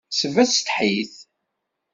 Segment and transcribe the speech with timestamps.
[0.19, 1.13] Sbesteḥ-it.